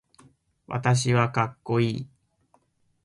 [0.65, 2.09] 私はかっこいい